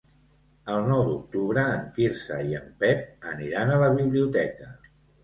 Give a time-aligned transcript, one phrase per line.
[0.75, 4.73] El nou d'octubre en Quirze i en Pep aniran a la biblioteca.